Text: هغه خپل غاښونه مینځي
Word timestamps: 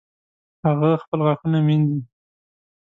هغه 0.65 0.89
خپل 1.03 1.19
غاښونه 1.25 1.59
مینځي 1.67 1.99